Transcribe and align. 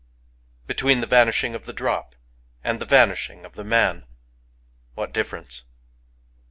Between 0.65 1.01
the 1.01 1.05
vanishing 1.05 1.53
of 1.53 1.65
the 1.65 1.73
drop 1.73 2.15
and 2.63 2.81
the 2.81 2.87
van 2.87 3.11
ishing 3.11 3.45
of 3.45 3.53
the 3.53 3.63
man, 3.63 4.07
what 4.95 5.13
difference 5.13 5.61